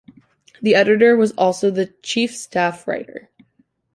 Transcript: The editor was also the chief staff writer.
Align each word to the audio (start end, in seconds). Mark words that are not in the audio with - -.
The 0.63 0.73
editor 0.73 1.15
was 1.15 1.31
also 1.33 1.69
the 1.69 1.85
chief 2.01 2.35
staff 2.35 2.87
writer. 2.87 3.29